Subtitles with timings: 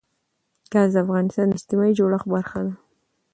[0.71, 2.73] ګاز د افغانستان د اجتماعي جوړښت برخه ده.